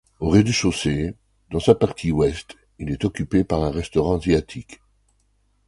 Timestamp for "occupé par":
3.05-3.61